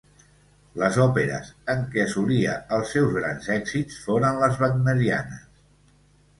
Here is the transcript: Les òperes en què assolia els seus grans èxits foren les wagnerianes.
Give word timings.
Les 0.83 0.95
òperes 1.03 1.51
en 1.73 1.83
què 1.91 2.01
assolia 2.07 2.57
els 2.79 2.95
seus 2.97 3.13
grans 3.19 3.53
èxits 3.59 4.03
foren 4.09 4.43
les 4.43 4.61
wagnerianes. 4.67 5.49